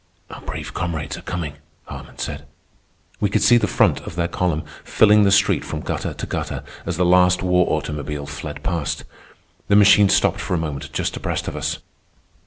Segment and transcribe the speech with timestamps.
[0.31, 2.47] "Our brave comrades are coming," Hartman said.
[3.19, 6.63] We could see the front of their column filling the street from gutter to gutter,
[6.87, 9.03] as the last war automobile fled past.
[9.67, 11.77] The machine stopped for a moment just abreast of us.